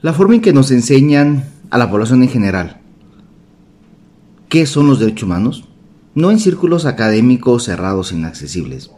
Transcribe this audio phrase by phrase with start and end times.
[0.00, 2.80] La forma en que nos enseñan a la población en general
[4.48, 5.64] qué son los derechos humanos,
[6.14, 8.92] no en círculos académicos cerrados e inaccesibles,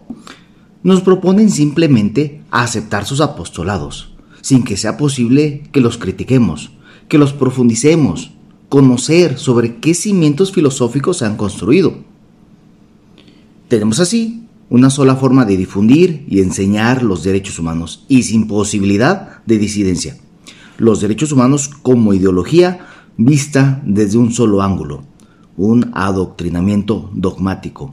[0.83, 6.73] nos proponen simplemente aceptar sus apostolados, sin que sea posible que los critiquemos,
[7.09, 8.33] que los profundicemos,
[8.69, 11.95] conocer sobre qué cimientos filosóficos se han construido.
[13.69, 19.43] Tenemos así una sola forma de difundir y enseñar los derechos humanos y sin posibilidad
[19.47, 20.17] de disidencia.
[20.81, 22.87] Los derechos humanos como ideología
[23.19, 25.03] vista desde un solo ángulo,
[25.59, 27.91] un adoctrinamiento dogmático,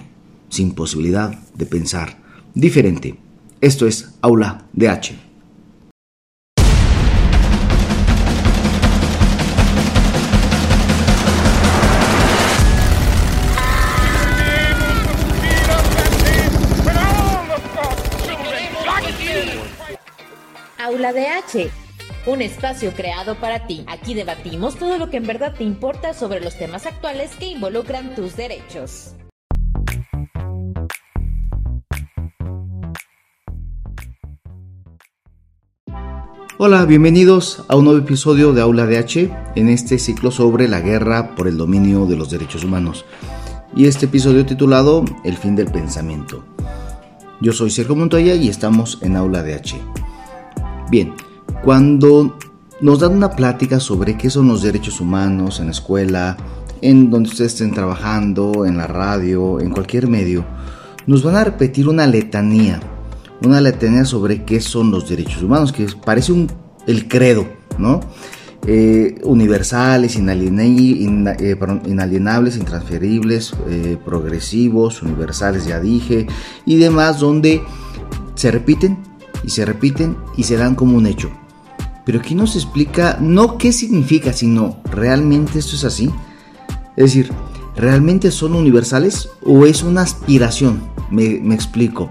[0.48, 2.18] sin posibilidad de pensar
[2.54, 3.20] diferente.
[3.60, 5.20] Esto es Aula de H.
[20.78, 21.70] Aula de H,
[22.28, 23.86] un espacio creado para ti.
[23.88, 28.16] Aquí debatimos todo lo que en verdad te importa sobre los temas actuales que involucran
[28.16, 29.14] tus derechos.
[36.60, 40.82] Hola, bienvenidos a un nuevo episodio de Aula de H en este ciclo sobre la
[40.82, 43.06] guerra por el dominio de los derechos humanos.
[43.74, 46.44] Y este episodio titulado El fin del pensamiento.
[47.40, 49.80] Yo soy Sergio Montoya y estamos en Aula de H.
[50.90, 51.14] Bien,
[51.68, 52.38] cuando
[52.80, 56.38] nos dan una plática sobre qué son los derechos humanos en la escuela,
[56.82, 60.46] en donde ustedes estén trabajando, en la radio, en cualquier medio,
[61.08, 62.80] nos van a repetir una letanía,
[63.44, 66.50] una letanía sobre qué son los derechos humanos, que parece un,
[66.88, 67.46] el credo,
[67.78, 68.00] ¿no?
[68.66, 76.28] Eh, universales, eh, inalienables, intransferibles, eh, progresivos, universales, ya dije,
[76.66, 77.62] y demás, donde
[78.36, 79.00] se repiten
[79.44, 81.30] y se repiten y se dan como un hecho.
[82.08, 86.10] Pero aquí nos explica no qué significa, sino realmente esto es así.
[86.96, 87.34] Es decir,
[87.76, 90.90] ¿realmente son universales o es una aspiración?
[91.12, 92.10] Me, explico.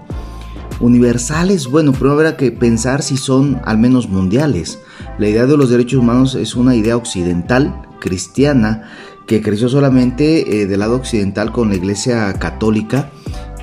[0.79, 4.77] Universales, bueno, primero habrá que pensar si son al menos mundiales.
[5.17, 8.91] La idea de los derechos humanos es una idea occidental, cristiana,
[9.25, 13.09] que creció solamente eh, del lado occidental con la iglesia católica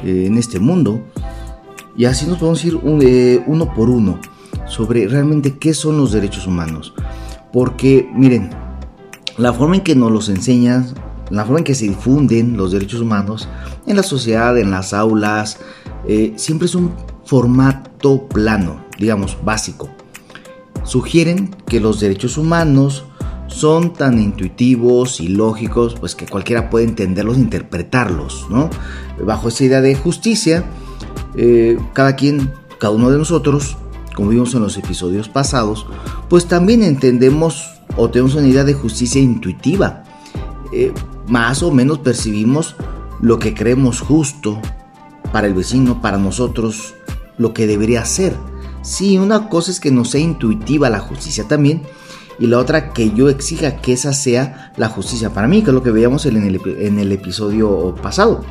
[0.02, 1.00] eh, en este mundo.
[1.96, 4.18] Y así nos podemos ir eh, uno por uno
[4.66, 6.94] sobre realmente qué son los derechos humanos.
[7.52, 8.50] Porque, miren,
[9.38, 10.94] la forma en que nos los enseñan,
[11.30, 13.48] la forma en que se difunden los derechos humanos
[13.86, 15.58] en la sociedad, en las aulas,
[16.06, 16.92] eh, siempre es un
[17.24, 19.88] formato plano, digamos, básico.
[20.84, 23.04] Sugieren que los derechos humanos
[23.46, 28.68] son tan intuitivos y lógicos, pues que cualquiera puede entenderlos e interpretarlos, ¿no?
[29.24, 30.64] Bajo esa idea de justicia,
[31.36, 33.76] eh, cada quien, cada uno de nosotros,
[34.14, 35.86] como vimos en los episodios pasados,
[36.28, 40.04] pues también entendemos o tenemos una idea de justicia intuitiva.
[40.72, 40.92] Eh,
[41.28, 42.76] más o menos percibimos
[43.20, 44.60] lo que creemos justo
[45.32, 46.94] para el vecino, para nosotros,
[47.38, 48.36] lo que debería ser.
[48.82, 51.82] Sí, una cosa es que no sea intuitiva la justicia también,
[52.38, 55.74] y la otra que yo exija que esa sea la justicia para mí, que es
[55.74, 58.44] lo que veíamos en el, en el episodio pasado.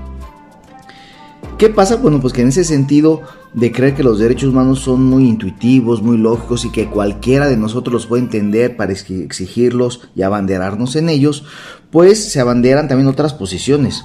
[1.63, 1.96] ¿Qué pasa?
[1.96, 3.22] Bueno, pues que en ese sentido
[3.53, 7.56] de creer que los derechos humanos son muy intuitivos, muy lógicos y que cualquiera de
[7.56, 11.46] nosotros los puede entender para exigirlos y abanderarnos en ellos,
[11.90, 14.03] pues se abanderan también otras posiciones.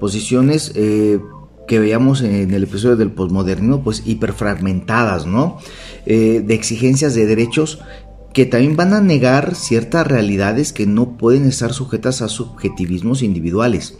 [0.00, 1.20] Posiciones eh,
[1.68, 5.58] que veíamos en el episodio del posmodernismo, pues hiperfragmentadas, ¿no?
[6.06, 7.78] Eh, de exigencias de derechos
[8.34, 13.94] que también van a negar ciertas realidades que no pueden estar sujetas a subjetivismos individuales.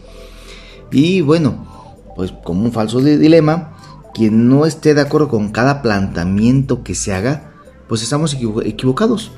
[0.91, 1.80] Y bueno,
[2.15, 3.73] pues como un falso dilema,
[4.13, 7.51] quien no esté de acuerdo con cada planteamiento que se haga,
[7.87, 9.31] pues estamos equivocados.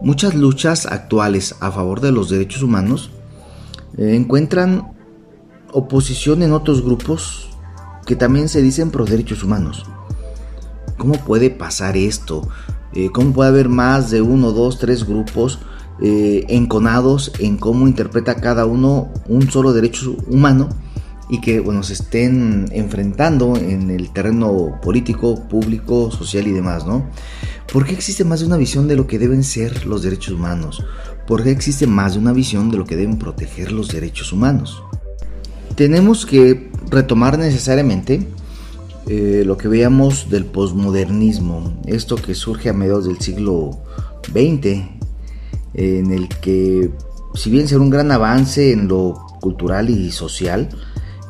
[0.00, 3.10] Muchas luchas actuales a favor de los derechos humanos
[3.96, 4.92] eh, encuentran
[5.72, 7.48] oposición en otros grupos
[8.06, 9.86] que también se dicen pro derechos humanos.
[10.98, 12.46] ¿Cómo puede pasar esto?
[12.92, 15.58] Eh, ¿Cómo puede haber más de uno, dos, tres grupos
[16.00, 20.68] eh, enconados en cómo interpreta cada uno un solo derecho humano
[21.28, 27.06] y que bueno, se estén enfrentando en el terreno político, público, social y demás, ¿no?
[27.72, 30.84] ¿Por qué existe más de una visión de lo que deben ser los derechos humanos?
[31.26, 34.82] ¿Por qué existe más de una visión de lo que deben proteger los derechos humanos?
[35.74, 38.26] Tenemos que retomar necesariamente
[39.06, 43.78] eh, lo que veíamos del posmodernismo, esto que surge a mediados del siglo
[44.32, 44.82] XX,
[45.74, 46.90] en el que,
[47.34, 50.68] si bien será un gran avance en lo cultural y social,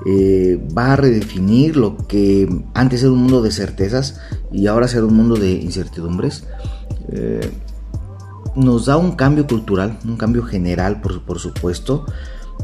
[0.07, 4.21] eh, va a redefinir lo que antes era un mundo de certezas
[4.53, 6.45] y ahora será un mundo de incertidumbres.
[7.09, 7.51] Eh,
[8.55, 12.07] nos da un cambio cultural, un cambio general, por, supuesto,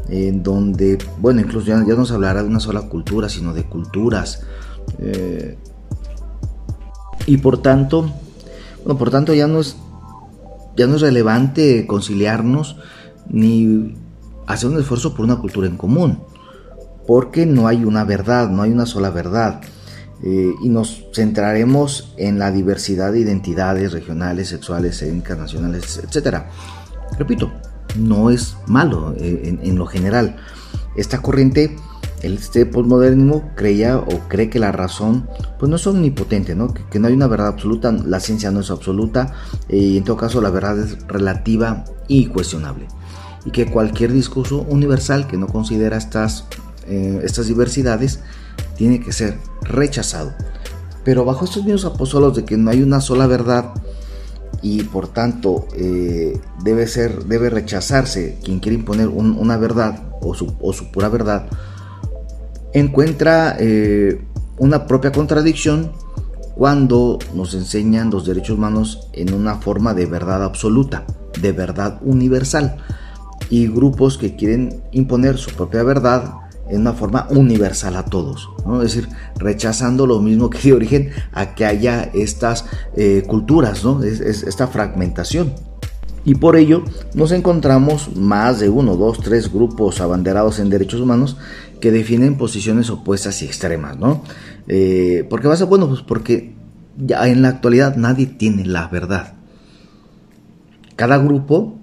[0.07, 3.63] en donde, bueno, incluso ya, ya, no se hablará de una sola cultura, sino de
[3.63, 4.43] culturas.
[4.99, 5.57] Eh,
[7.25, 8.11] y por tanto,
[8.83, 9.75] bueno, por tanto ya no es,
[10.77, 12.77] ya no es relevante conciliarnos
[13.29, 13.95] ni
[14.47, 16.19] hacer un esfuerzo por una cultura en común,
[17.11, 19.59] porque no hay una verdad, no hay una sola verdad.
[20.23, 26.43] Eh, y nos centraremos en la diversidad de identidades regionales, sexuales, étnicas, nacionales, etc.
[27.19, 27.51] Repito,
[27.97, 30.37] no es malo eh, en, lo general.
[30.95, 31.75] Esta corriente,
[32.21, 35.27] este postmodernismo creía o cree que la razón
[35.59, 36.73] pues no es omnipotente, ¿no?
[36.73, 39.33] Que, no hay una verdad absoluta, la ciencia no es absoluta
[39.67, 42.87] eh, y en todo caso la verdad es relativa y cuestionable.
[43.43, 46.45] Y que cualquier discurso universal que no considera estas,
[46.87, 48.19] estas diversidades
[48.75, 50.33] tiene que ser rechazado.
[51.03, 53.73] Pero bajo estos mismos apóstolos de que no hay una sola verdad
[54.61, 60.91] y por tanto eh, debe ser debe rechazarse quien quiere imponer una verdad o su,
[60.91, 61.47] pura verdad
[62.73, 64.23] encuentra eh,
[64.59, 65.91] una propia contradicción
[66.55, 71.05] cuando nos enseñan los derechos humanos en una forma de verdad absoluta,
[71.41, 72.77] de verdad universal,
[73.49, 76.35] y grupos que quieren imponer su propia verdad
[76.71, 78.81] en una forma universal a todos, ¿no?
[78.81, 82.65] es decir, rechazando lo mismo que de origen a que haya estas
[82.95, 84.03] eh, culturas, ¿no?
[84.03, 85.53] Es, esta fragmentación.
[86.23, 86.83] Y por ello
[87.13, 91.37] nos encontramos más de uno, dos, tres grupos abanderados en derechos humanos
[91.79, 94.23] que definen posiciones opuestas y extremas, ¿no?
[94.67, 95.65] Eh, ¿Por qué pasa?
[95.65, 96.53] Bueno, pues porque
[96.97, 99.33] ya en la actualidad nadie tiene la verdad.
[100.95, 101.79] Cada grupo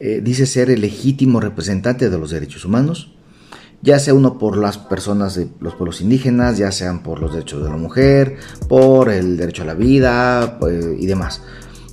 [0.00, 3.12] eh, dice ser el legítimo representante de los derechos humanos,
[3.82, 7.62] ya sea uno por las personas de los pueblos indígenas, ya sean por los derechos
[7.62, 8.36] de la mujer,
[8.68, 11.42] por el derecho a la vida pues, y demás.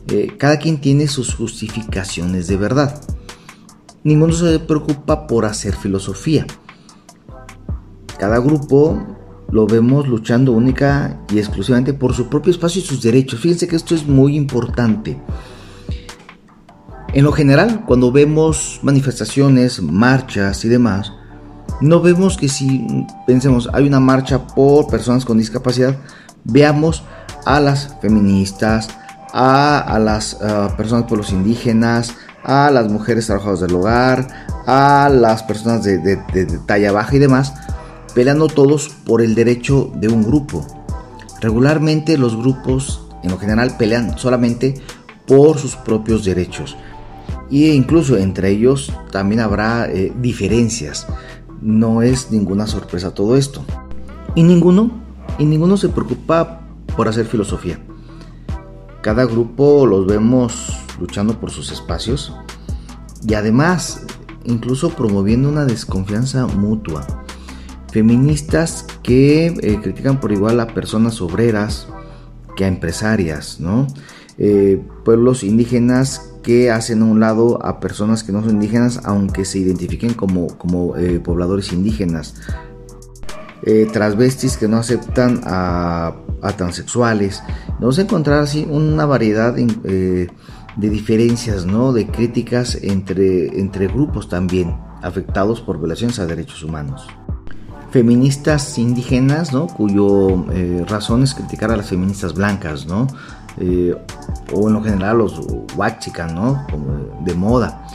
[0.07, 3.01] Eh, cada quien tiene sus justificaciones de verdad.
[4.03, 6.45] Ninguno se preocupa por hacer filosofía.
[8.19, 9.03] Cada grupo
[9.51, 13.39] lo vemos luchando única y exclusivamente por su propio espacio y sus derechos.
[13.39, 15.19] Fíjense que esto es muy importante.
[17.13, 21.13] En lo general, cuando vemos manifestaciones, marchas y demás,
[21.81, 25.95] no vemos que si pensemos hay una marcha por personas con discapacidad,
[26.43, 27.03] veamos
[27.45, 28.89] a las feministas,
[29.33, 30.35] a, las
[30.77, 34.27] personas por los indígenas, a las mujeres trabajadoras del hogar,
[34.65, 37.53] a las personas de, de talla baja y demás,
[38.13, 40.65] peleando todos por el derecho de un grupo.
[41.41, 44.75] Regularmente los grupos en lo general pelean solamente
[45.27, 46.77] por sus propios derechos.
[47.51, 51.05] E incluso entre ellos también habrá eh, diferencias
[51.61, 53.63] no es ninguna sorpresa todo esto.
[54.35, 54.91] Y ninguno,
[55.37, 56.61] y ninguno se preocupa
[56.95, 57.79] por hacer filosofía.
[59.01, 62.33] Cada grupo los vemos luchando por sus espacios
[63.27, 64.05] y además
[64.45, 67.05] incluso promoviendo una desconfianza mutua.
[67.91, 71.87] Feministas que eh, critican por igual a personas obreras
[72.55, 73.87] que a empresarias, ¿no?
[74.37, 79.45] Eh, pueblos indígenas que hacen a un lado a personas que no son indígenas, aunque
[79.45, 82.35] se identifiquen como, como eh, pobladores indígenas.
[83.63, 86.13] Eh, transvestis que no aceptan a,
[86.55, 87.41] transexuales.
[87.79, 90.27] Vamos a encontrar así una variedad eh,
[90.77, 91.91] de diferencias, ¿no?
[91.91, 97.07] de críticas entre, entre grupos también afectados por violaciones a derechos humanos.
[97.89, 99.65] Feministas indígenas, ¿no?
[99.65, 100.45] cuyo
[100.87, 103.07] razón es criticar a las feministas blancas, ¿no?
[103.57, 103.95] Eh,
[104.53, 105.41] o en lo general los
[105.75, 106.65] huachican, ¿no?
[106.69, 107.87] Como de moda.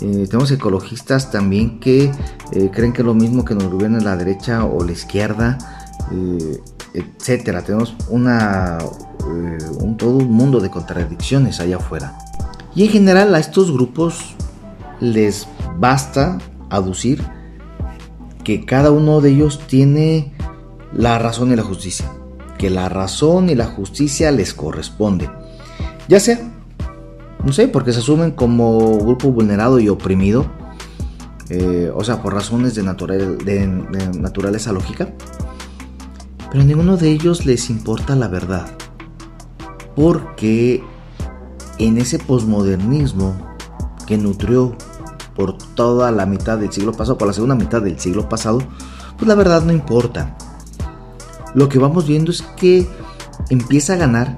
[0.00, 2.10] Eh, tenemos ecologistas también que
[2.52, 5.58] eh, creen que lo mismo que nos gobierna la derecha o la izquierda,
[6.92, 7.62] etcétera.
[7.62, 8.78] Tenemos una,
[9.80, 12.16] un, todo un mundo de contradicciones allá afuera.
[12.74, 14.34] Y en general a estos grupos
[15.00, 15.48] les
[15.78, 16.38] basta
[16.68, 17.22] aducir
[18.44, 20.34] que cada uno de ellos tiene
[20.92, 22.10] la razón y la justicia
[22.56, 25.30] que la razón y la justicia les corresponde.
[26.08, 26.40] Ya sea,
[27.44, 30.46] no sé, porque se asumen como grupo vulnerado y oprimido,
[31.48, 33.66] eh, o sea, por razones de, de,
[34.18, 35.08] naturaleza lógica,
[36.50, 38.66] pero a ninguno de ellos les importa la verdad,
[39.94, 40.82] porque
[41.78, 43.36] en ese posmodernismo
[44.06, 44.76] que nutrió
[45.34, 48.60] por toda la mitad del siglo pasado, por la segunda mitad del siglo pasado,
[49.16, 50.36] pues la verdad no importa.
[51.54, 52.86] Lo que vamos viendo es que
[53.50, 54.36] empieza a ganar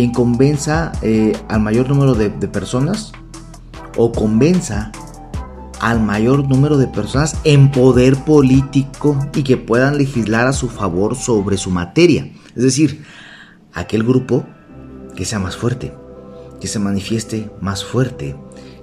[0.00, 3.12] quien convenza eh, al mayor número de, personas
[3.98, 4.92] o convenza
[5.78, 11.16] al mayor número de personas en poder político y que puedan legislar a su favor
[11.16, 12.32] sobre su materia.
[12.56, 13.04] Es decir,
[13.74, 14.46] aquel grupo
[15.16, 15.92] que sea más fuerte,
[16.62, 18.36] que se manifieste más fuerte,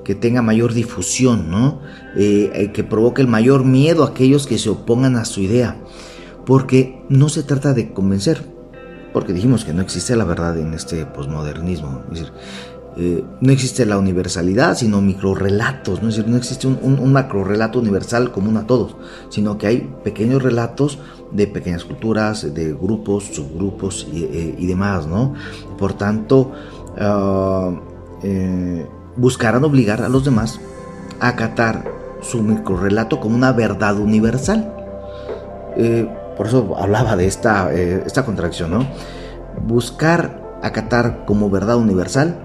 [0.06, 1.82] que tenga mayor difusión, ¿no?
[2.16, 5.82] Eh, eh, que provoque el mayor miedo a aquellos que se opongan a su idea,
[6.46, 8.57] porque no se trata de convencer,
[9.18, 12.34] porque dijimos que no existe la verdad en este posmodernismo, es decir,
[12.98, 16.10] eh, no existe la universalidad, sino microrelatos, ¿no?
[16.10, 18.96] es decir, no existe un, un, macro relato universal común a todos,
[19.30, 21.00] sino que hay pequeños relatos
[21.32, 25.34] de pequeñas culturas, de grupos, subgrupos y, demás, ¿no?
[25.80, 26.52] Por tanto,
[27.02, 27.76] uh,
[29.16, 30.62] buscarán obligar a los demás
[31.20, 34.72] a acatar su microrelato como una verdad universal.
[35.76, 36.08] Eh,
[36.38, 38.88] por eso hablaba de esta, eh, esta contracción, ¿no?
[39.66, 42.40] Buscar acatar como verdad universal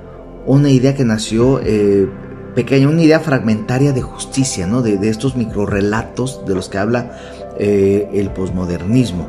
[0.47, 2.09] una idea que nació eh,
[2.55, 4.83] pequeña, una idea fragmentaria de justicia, ¿no?
[4.83, 7.19] De, de estos microrelatos de los que habla
[7.59, 9.29] el posmodernismo.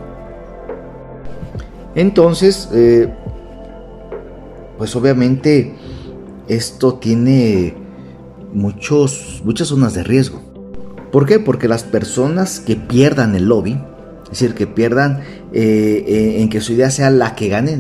[1.94, 2.68] Entonces,
[4.78, 5.76] pues obviamente
[6.48, 7.76] esto tiene
[8.54, 10.42] muchos, muchas zonas de riesgo.
[11.12, 11.40] ¿Por qué?
[11.40, 13.80] Porque las personas que pierdan el lobby,
[14.34, 15.20] es decir, que pierdan
[15.54, 17.74] eh, eh, en que su idea sea la que gane,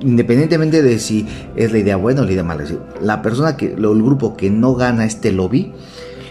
[0.00, 2.64] independientemente de si es la idea buena o la idea mala,
[3.00, 5.72] la persona que, el grupo que no gana este lobby,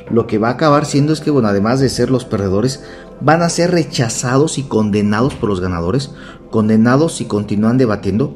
[0.09, 2.83] lo que va a acabar siendo es que, bueno, además de ser los perdedores,
[3.21, 6.11] van a ser rechazados y condenados por los ganadores,
[6.49, 8.35] condenados si continúan debatiendo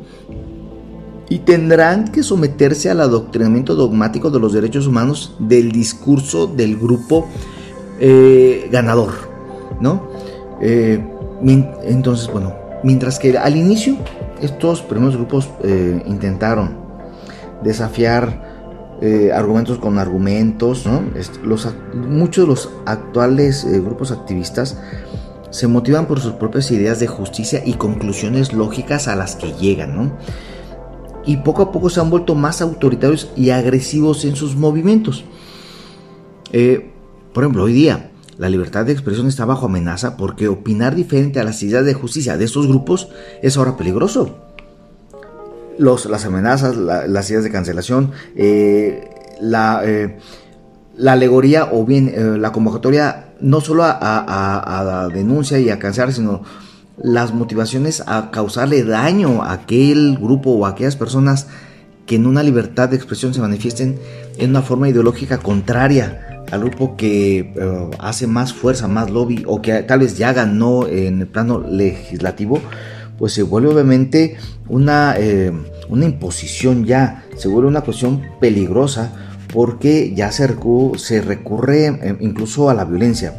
[1.27, 7.27] y tendrán que someterse al adoctrinamiento dogmático de los derechos humanos del discurso del grupo
[7.99, 9.11] eh, ganador,
[9.81, 10.15] ¿no?
[11.51, 13.97] Entonces, bueno, mientras que al inicio
[14.41, 16.77] estos primeros grupos eh, intentaron
[17.63, 18.55] desafiar
[19.33, 20.85] argumentos con argumentos,
[21.93, 24.79] muchos de los actuales grupos activistas
[25.51, 29.95] se motivan por sus propias ideas de justicia y conclusiones lógicas a las que llegan,
[29.95, 30.11] ¿no?
[31.25, 35.23] y poco a poco se han vuelto más autoritarios y agresivos en sus movimientos.
[36.51, 36.91] Eh,
[37.33, 41.43] por ejemplo, hoy día la libertad de expresión está bajo amenaza porque opinar diferente a
[41.43, 43.09] las ideas de justicia de estos grupos
[43.41, 44.37] es ahora peligroso.
[45.77, 49.09] Los, las amenazas, las ideas de cancelación, eh,
[49.41, 50.17] la, eh,
[50.95, 56.43] la, alegoría o bien la convocatoria no solo a, a, denuncia y a cancelar, sino
[56.97, 61.47] las motivaciones a causarle daño a aquel grupo o a aquellas personas
[62.05, 63.99] que en una libertad de expresión se manifiesten
[64.37, 69.61] en una forma ideológica contraria al grupo que eh, hace más fuerza, más lobby o
[69.61, 72.61] que tal vez ya ganó en el plano legislativo,
[73.17, 74.37] pues se vuelve obviamente
[74.67, 75.51] una, eh,
[75.89, 79.11] una imposición ya, se vuelve una cuestión peligrosa
[79.53, 83.33] porque ya se, recurre eh, incluso a la violencia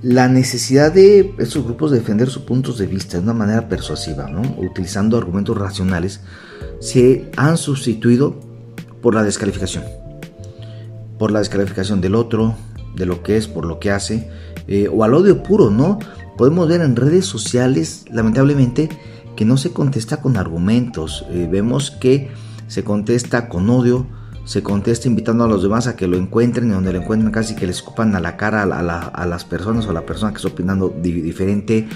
[0.00, 4.30] la necesidad de estos grupos de defender sus puntos de vista de una manera persuasiva,
[4.56, 6.20] utilizando argumentos racionales,
[6.78, 8.38] se han sustituido
[9.02, 9.82] por la descalificación.
[11.18, 12.54] Por la descalificación del otro,
[12.94, 14.30] de lo que es, por lo que hace,
[14.66, 15.98] eh, o al odio puro, ¿no?
[16.36, 18.88] Podemos ver en redes sociales, lamentablemente,
[19.34, 21.24] que no se contesta con argumentos.
[21.30, 22.28] Eh, vemos que
[22.66, 24.06] se contesta con odio,
[24.44, 27.54] se contesta invitando a los demás a que lo encuentren y donde lo encuentren casi
[27.54, 30.48] que le escupan a la cara a, las personas o a la persona que está
[30.48, 31.86] opinando diferente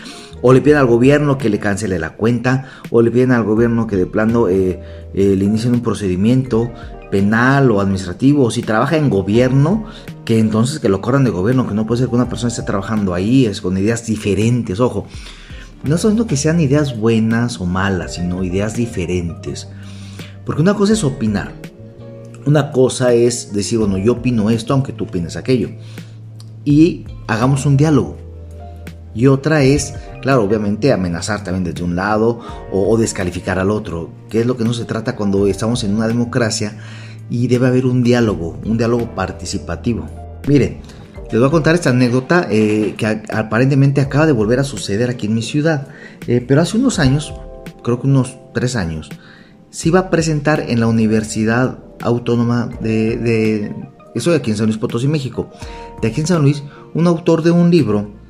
[0.43, 3.87] o le piden al gobierno que le cancele la cuenta o le piden al gobierno
[3.87, 4.83] que de plano eh,
[5.15, 6.71] le inicien un procedimiento
[7.13, 9.85] penal o administrativo o si trabaja en gobierno
[10.25, 12.63] que entonces que lo corran de gobierno que no puede ser que una persona esté
[12.63, 15.07] trabajando ahí es con ideas diferentes ojo
[15.85, 19.69] no solo que sean ideas buenas o malas sino ideas diferentes
[20.45, 21.53] porque una cosa es opinar
[22.45, 25.71] una cosa es decir, bueno, yo opino esto aunque tú opines aquello.
[26.65, 28.17] Y hagamos un diálogo.
[29.15, 32.41] Y otra es, claro, obviamente amenazar también desde un lado
[32.73, 36.09] o, descalificar al otro, que es lo que no se trata cuando estamos en una
[36.09, 36.79] democracia
[37.29, 40.07] y debe haber un diálogo, un diálogo participativo.
[40.49, 40.79] Miren,
[41.31, 45.27] les voy a contar esta anécdota eh, que aparentemente acaba de volver a suceder aquí
[45.27, 45.89] en mi ciudad,
[46.27, 47.35] eh, pero hace unos años,
[47.83, 49.11] creo que unos tres años,
[49.71, 53.75] se iba a presentar en la Universidad Autónoma de, de
[54.15, 55.51] eso de aquí en San Luis Potosí, México.
[56.01, 56.63] De aquí en San Luis,
[56.95, 58.22] un autor de un libro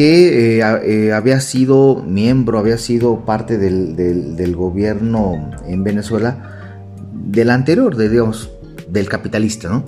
[0.00, 6.78] que eh, eh, había sido miembro, había sido parte del, gobierno en Venezuela,
[7.12, 8.50] del anterior, de, digamos,
[8.88, 9.84] del capitalista, ¿no?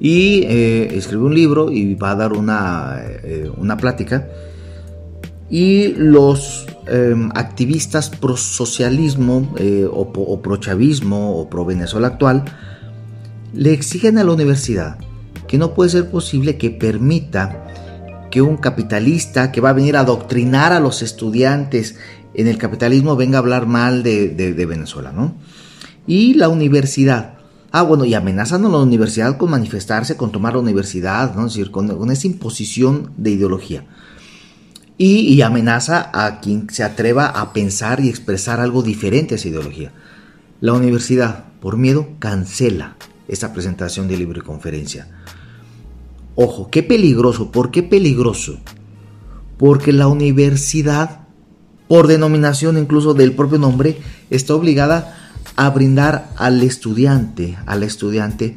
[0.00, 3.00] Y eh, escribió un libro y va a dar una,
[3.56, 4.28] una plática.
[5.48, 12.44] Y los Em, activistas pro socialismo eh, o, pro chavismo o pro Venezuela actual
[13.54, 14.98] le exigen a la universidad
[15.46, 17.71] que no puede ser posible que permita
[18.32, 21.96] que un capitalista que va a venir a adoctrinar a los estudiantes
[22.32, 25.36] en el capitalismo venga a hablar mal de, Venezuela, ¿no?
[26.06, 27.34] Y la universidad.
[27.72, 31.44] Ah, bueno, y amenazando a la universidad con manifestarse, con tomar la universidad, ¿no?
[31.44, 33.84] Decir, con, esa imposición de ideología.
[34.96, 39.92] Y, amenaza a quien se atreva a pensar y expresar algo diferente a esa ideología.
[40.60, 42.96] La universidad, por miedo, cancela
[43.28, 45.08] esa presentación de libro y conferencia.
[46.34, 47.50] Ojo, qué peligroso.
[47.50, 48.58] ¿Por qué peligroso?
[49.58, 51.26] Porque la universidad,
[51.88, 53.98] por denominación incluso del propio nombre,
[54.30, 55.16] está obligada
[55.56, 58.56] a brindar al estudiante, al estudiante,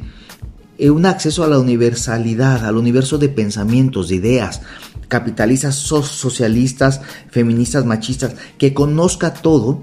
[0.78, 4.62] eh, un acceso a la universalidad, al universo de pensamientos, de ideas,
[5.08, 9.82] capitalistas, socialistas, feministas, machistas, que conozca todo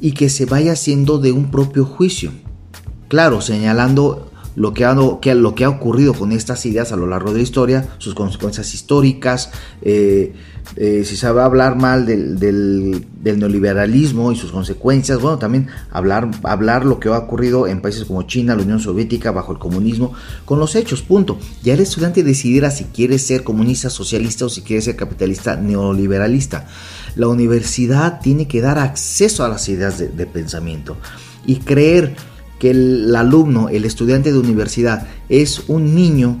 [0.00, 2.32] y que se vaya haciendo de un propio juicio.
[3.08, 7.88] Claro, señalando lo que, ha, ocurrido con estas ideas a lo largo de la historia,
[7.98, 9.50] sus consecuencias históricas,
[9.82, 10.34] eh,
[10.76, 16.30] eh, si se va a hablar mal del, neoliberalismo y sus consecuencias, bueno, también hablar,
[16.44, 20.12] hablar lo que ha ocurrido en países como China, la Unión Soviética, bajo el comunismo,
[20.44, 21.38] con los hechos, punto.
[21.62, 26.66] Ya el estudiante decidirá si quiere ser comunista, socialista o si quiere ser capitalista, neoliberalista.
[27.16, 30.96] La universidad tiene que dar acceso a las ideas de pensamiento
[31.44, 32.14] y creer
[32.62, 36.40] que el, alumno, el estudiante de universidad, es un niño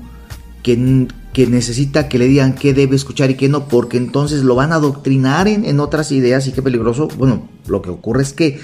[0.62, 4.54] que, que, necesita que le digan qué debe escuchar y qué no, porque entonces lo
[4.54, 7.08] van a adoctrinar en, otras ideas y qué peligroso.
[7.18, 8.60] Bueno, lo que ocurre es que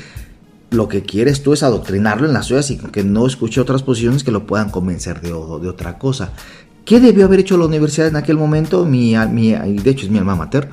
[0.70, 4.22] lo que quieres tú es adoctrinarlo en las ideas y que no escuche otras posiciones
[4.22, 6.34] que lo puedan convencer de, de otra cosa.
[6.84, 8.84] ¿Qué debió haber hecho la universidad en aquel momento?
[8.84, 10.70] Mi, mi, de hecho es mi alma mater.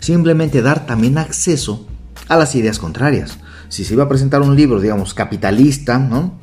[0.00, 1.86] Simplemente dar también acceso
[2.28, 3.36] a las ideas contrarias
[3.74, 6.34] si se iba a presentar un libro, digamos, capitalista, ¿no?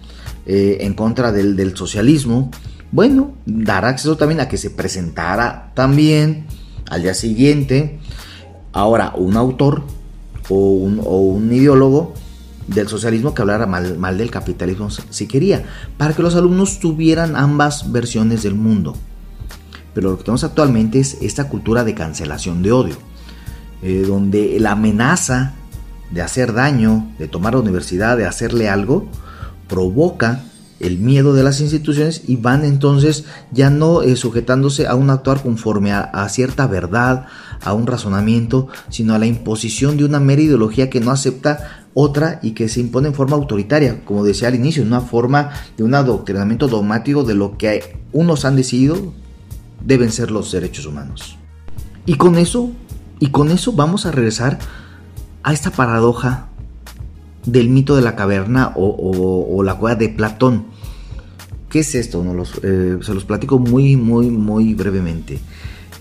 [0.45, 2.51] Eh, en contra del, socialismo,
[2.91, 6.45] bueno, dar acceso también a que se presentara también
[6.89, 7.99] al día siguiente,
[8.73, 9.83] ahora un autor
[10.49, 12.13] o un, ideólogo
[12.67, 15.63] del socialismo que hablara mal, mal, del capitalismo si quería,
[15.97, 18.93] para que los alumnos tuvieran ambas versiones del mundo.
[19.93, 22.95] Pero lo que tenemos actualmente es esta cultura de cancelación de odio,
[23.83, 25.55] eh, donde la amenaza
[26.11, 29.07] de hacer daño, de tomar la universidad, de hacerle algo,
[29.67, 30.43] provoca
[30.81, 35.43] el miedo de las instituciones y van entonces ya no eh, sujetándose a un actuar
[35.43, 37.27] conforme a, cierta verdad,
[37.61, 42.39] a un razonamiento, sino a la imposición de una mera ideología que no acepta otra
[42.41, 45.83] y que se impone en forma autoritaria, como decía al inicio, en una forma de
[45.83, 49.13] un adoctrinamiento dogmático de lo que unos han decidido
[49.85, 51.37] deben ser los derechos humanos.
[52.05, 52.71] Y con eso,
[53.19, 54.57] y con eso vamos a regresar
[55.43, 56.47] a esta paradoja
[57.45, 60.65] del mito de la caverna o, la cueva de Platón.
[61.69, 62.23] ¿Qué es esto?
[62.63, 65.39] Eh, se los platico muy, muy, muy brevemente.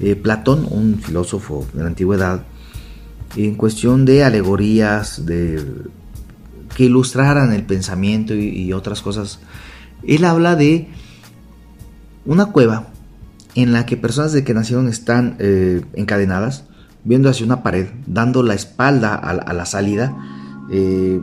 [0.00, 2.42] Eh, Platón, un filósofo de la antigüedad,
[3.36, 5.64] en cuestión de alegorías, de
[6.76, 9.40] que ilustraran el pensamiento y, otras cosas,
[10.06, 10.88] él habla de
[12.24, 12.88] una cueva
[13.54, 16.64] en la que personas de que nacieron están eh, encadenadas
[17.04, 20.16] viendo hacia una pared, dando la espalda a, la salida.
[20.70, 21.20] Eh,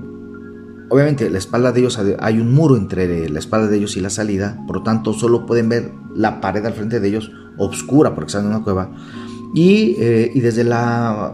[0.90, 4.10] obviamente, la espalda de ellos hay un muro entre la espalda de ellos y la
[4.10, 8.28] salida, por lo tanto, solo pueden ver la pared al frente de ellos oscura porque
[8.28, 8.92] están en una cueva.
[9.54, 11.34] Y, eh, y desde la.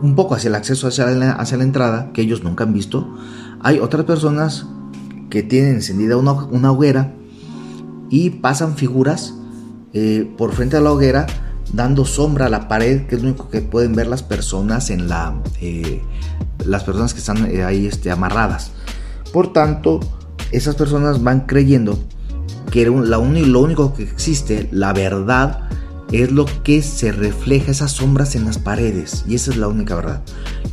[0.00, 3.16] un poco hacia el acceso hacia la, hacia la entrada, que ellos nunca han visto,
[3.60, 4.66] hay otras personas
[5.30, 7.12] que tienen encendida una, una hoguera
[8.10, 9.34] y pasan figuras
[9.92, 11.26] eh, por frente a la hoguera
[11.72, 15.08] dando sombra a la pared, que es lo único que pueden ver las personas en
[15.08, 16.02] la eh,
[16.64, 18.72] las personas que están eh, ahí este, amarradas.
[19.32, 20.00] Por tanto,
[20.52, 21.98] esas personas van creyendo
[22.70, 25.68] que la lo único que existe, la verdad,
[26.12, 29.24] es lo que se refleja esas sombras en las paredes.
[29.26, 30.22] Y esa es la única verdad.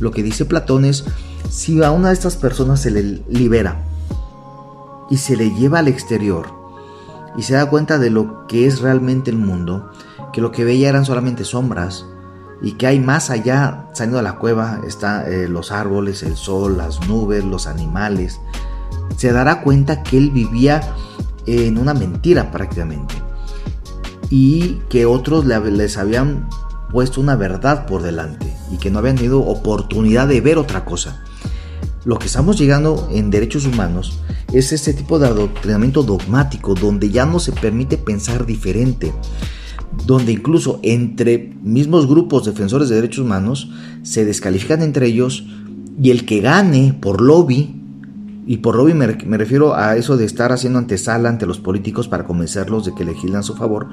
[0.00, 1.04] Lo que dice Platón es,
[1.50, 3.82] si a una de estas personas se le libera
[5.10, 6.46] y se le lleva al exterior
[7.36, 9.90] y se da cuenta de lo que es realmente el mundo,
[10.36, 12.04] que lo que veía eran solamente sombras
[12.60, 16.76] y que hay más allá, saliendo de la cueva, están eh, los árboles, el sol,
[16.76, 18.38] las nubes, los animales.
[19.16, 20.94] Se dará cuenta que él vivía
[21.46, 23.14] en una mentira prácticamente
[24.28, 26.50] y que otros les habían
[26.90, 31.24] puesto una verdad por delante y que no habían tenido oportunidad de ver otra cosa.
[32.04, 34.20] Lo que estamos llegando en derechos humanos
[34.52, 39.14] es este tipo de adoctrinamiento dogmático donde ya no se permite pensar diferente,
[40.06, 43.70] donde incluso entre mismos grupos defensores de derechos humanos
[44.02, 45.44] se descalifican entre ellos
[46.00, 47.74] y el que gane por lobby,
[48.46, 52.24] y por lobby me, refiero a eso de estar haciendo antesala ante los políticos para
[52.24, 53.88] convencerlos de que legislan su favor,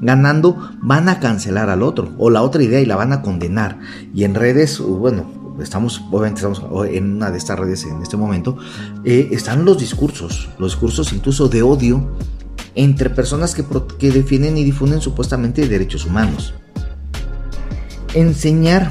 [0.00, 3.78] ganando van a cancelar al otro o la otra idea y la van a condenar.
[4.14, 5.26] Y en redes, bueno,
[5.60, 8.56] estamos, obviamente estamos en una de estas redes en este momento,
[9.04, 12.06] eh, están los discursos, los discursos incluso de odio
[12.82, 16.54] entre personas que, defienden y difunden supuestamente derechos humanos.
[18.14, 18.90] Enseñar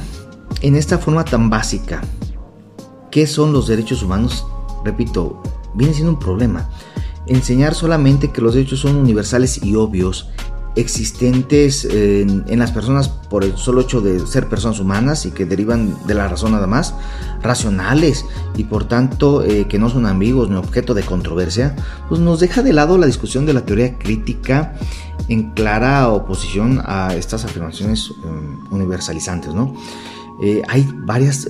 [0.62, 2.02] en esta forma tan básica
[3.10, 4.46] qué son los derechos humanos,
[4.86, 5.42] repito,
[5.74, 6.70] viene siendo un problema.
[7.26, 10.30] Enseñar solamente que los derechos son universales y obvios
[10.76, 15.96] existentes en, las personas por el solo hecho de ser personas humanas y que derivan
[16.08, 16.94] de la razón nada más,
[17.42, 21.76] racionales y por tanto eh, que no son amigos ni objeto de controversia,
[22.08, 24.76] pues nos deja de lado la discusión de la teoría crítica
[25.28, 28.28] en clara oposición a estas afirmaciones eh,
[28.72, 29.54] universalizantes.
[29.54, 29.76] ¿no?
[30.44, 31.50] Eh, hay varias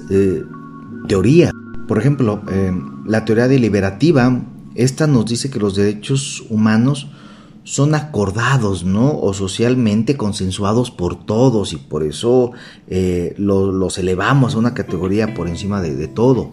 [1.07, 1.51] teorías,
[1.87, 2.41] por ejemplo,
[3.05, 4.41] la teoría deliberativa,
[4.75, 7.07] esta nos dice que los derechos humanos
[7.69, 9.19] son acordados, ¿no?
[9.19, 12.51] O socialmente consensuados por todos y por eso
[12.87, 16.51] eh, los elevamos a una categoría por encima de, todo.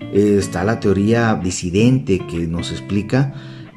[0.00, 3.34] Eh, está la teoría disidente que nos explica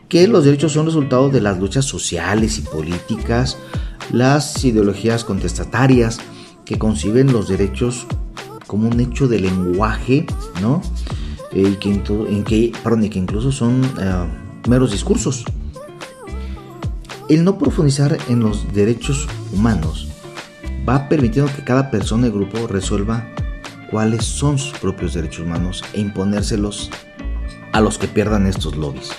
[0.08, 3.58] que los derechos son resultado de las luchas sociales y políticas,
[4.14, 6.20] las ideologías contestatarias
[6.64, 8.08] que conciben los derechos
[8.66, 10.26] como un hecho de lenguaje,
[10.62, 10.82] ¿no?
[11.52, 13.82] Eh, en que, que incluso son
[14.70, 15.44] meros discursos.
[17.30, 20.08] El no profundizar en los derechos humanos
[20.88, 23.28] va permitiendo que cada persona y grupo resuelva
[23.92, 26.90] cuáles son sus propios derechos humanos e imponérselos
[27.74, 29.12] a los que pierdan estos lobbies.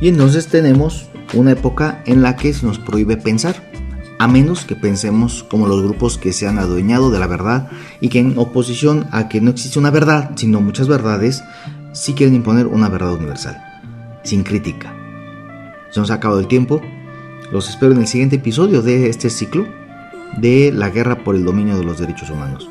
[0.00, 3.62] Y entonces tenemos una época en la que se nos prohíbe pensar,
[4.18, 7.68] a menos que pensemos como los grupos que se han adueñado de la verdad
[8.00, 11.44] y que en oposición a que no existe una verdad, sino muchas verdades,
[11.92, 13.62] sí quieren imponer una verdad universal,
[14.24, 14.94] sin crítica.
[15.90, 16.80] Se nos ha acabado el tiempo,
[17.52, 19.66] los espero en el siguiente episodio de este ciclo
[20.36, 22.68] de la guerra por el dominio de los derechos humanos.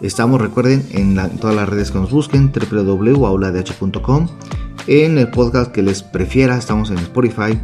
[0.00, 4.28] Estamos, recuerden, en, todas las redes que nos busquen, www.auladh.com,
[4.86, 7.60] en el podcast que les prefiera, estamos en Spotify,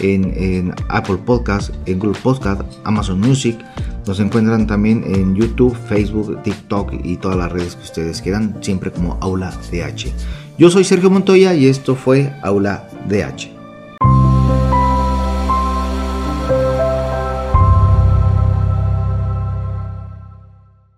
[0.00, 3.58] en, Apple Podcast, en Google Podcast, Amazon Music,
[4.06, 8.92] nos encuentran también en YouTube, Facebook, TikTok y todas las redes que ustedes quieran, siempre
[8.92, 10.12] como Aula DH.
[10.58, 13.59] Yo soy Sergio Montoya y esto fue Aula DH.